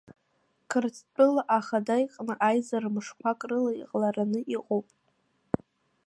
[0.69, 4.87] Қырҭтәыла ахада иҟны аизара мышқәак рыла иҟалараны иҟоуп.